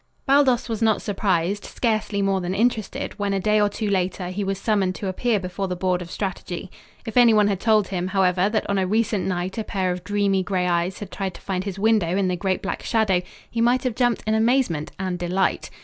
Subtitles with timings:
[0.25, 4.43] Baldos was not surprised, scarcely more than interested, when a day or two later, he
[4.43, 6.71] was summoned to appear before the board of strategy.
[7.05, 10.41] If anyone had told him, however, that on a recent night a pair of dreamy
[10.41, 13.83] gray eyes had tried to find his window in the great black shadow, he might
[13.83, 15.69] have jumped in amazement and delight.